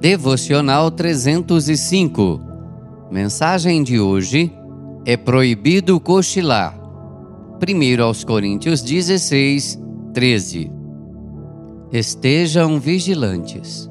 [0.00, 2.40] Devocional 305.
[3.10, 4.52] Mensagem de hoje:
[5.04, 6.78] É proibido cochilar.
[7.60, 9.76] 1 aos Coríntios 16,
[10.14, 10.70] 13.
[11.90, 13.90] Estejam vigilantes.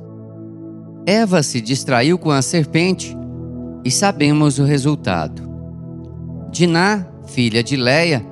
[1.05, 3.13] Eva se distraiu com a serpente
[3.83, 5.41] e sabemos o resultado.
[6.51, 8.25] Diná, filha de Leia,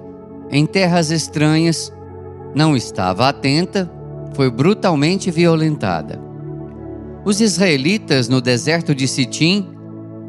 [0.49, 1.91] em terras estranhas,
[2.55, 3.91] não estava atenta,
[4.33, 6.24] foi brutalmente violentada.
[7.25, 9.67] Os israelitas no deserto de Sitim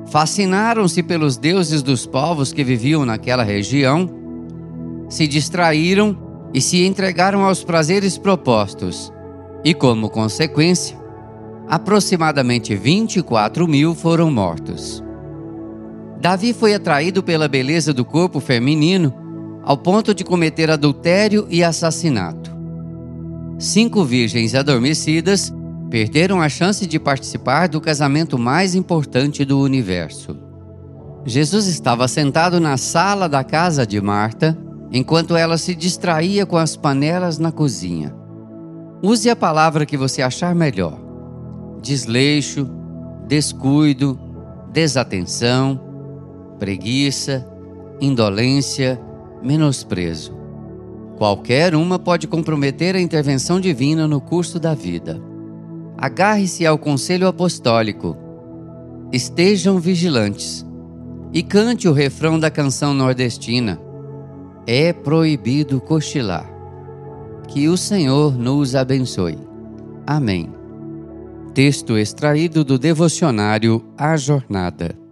[0.07, 4.09] fascinaram-se pelos deuses dos povos que viviam naquela região,
[5.07, 6.17] se distraíram
[6.55, 9.13] e se entregaram aos prazeres propostos,
[9.63, 10.97] e como consequência,
[11.69, 15.05] aproximadamente 24 mil foram mortos.
[16.19, 19.13] Davi foi atraído pela beleza do corpo feminino
[19.63, 22.57] ao ponto de cometer adultério e assassinato.
[23.59, 25.53] Cinco virgens adormecidas
[25.91, 30.37] perderam a chance de participar do casamento mais importante do universo.
[31.25, 34.57] Jesus estava sentado na sala da casa de Marta,
[34.93, 38.15] enquanto ela se distraía com as panelas na cozinha.
[39.03, 40.99] Use a palavra que você achar melhor:
[41.83, 42.69] desleixo,
[43.27, 44.19] descuido,
[44.73, 45.81] desatenção,
[46.59, 47.47] preguiça,
[48.01, 49.01] indolência,
[49.43, 50.37] menosprezo.
[51.17, 55.21] Qualquer uma pode comprometer a intervenção divina no curso da vida
[55.99, 58.17] agarre-se ao conselho apostólico.
[59.13, 60.67] Estejam vigilantes
[61.33, 63.81] e cante o refrão da canção nordestina.
[64.67, 66.51] É proibido cochilar.
[67.49, 69.39] Que o Senhor nos abençoe.
[70.07, 70.53] Amém.
[71.55, 75.06] Texto extraído do devocionário A Jornada.